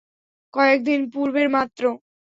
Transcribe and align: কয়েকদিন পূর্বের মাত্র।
কয়েকদিন 0.53 1.01
পূর্বের 1.13 1.47
মাত্র। 1.55 1.83